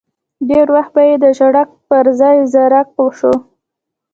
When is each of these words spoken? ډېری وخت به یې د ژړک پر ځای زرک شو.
ډېری 0.47 0.71
وخت 0.75 0.91
به 0.95 1.01
یې 1.09 1.15
د 1.23 1.25
ژړک 1.37 1.69
پر 1.89 2.05
ځای 2.19 2.37
زرک 2.53 2.87
شو. 3.17 3.33